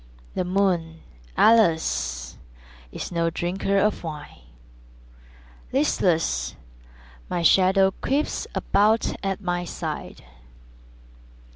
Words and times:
The 0.33 0.43
moon, 0.43 1.03
alas, 1.37 2.35
is 2.91 3.11
no 3.11 3.29
drinker 3.29 3.77
of 3.77 4.03
wine; 4.03 4.39
Listless, 5.71 6.55
my 7.29 7.43
shadow 7.43 7.91
creeps 8.01 8.47
about 8.55 9.13
at 9.23 9.41
my 9.41 9.63
side. 9.63 10.23